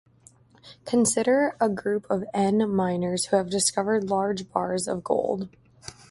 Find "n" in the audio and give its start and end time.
2.33-2.67